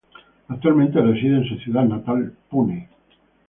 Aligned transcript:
Actualmente 0.47 0.99
reside 0.99 1.37
en 1.37 1.47
su 1.47 1.59
ciudad 1.59 1.83
natal 1.83 2.35
Pune. 2.49 2.89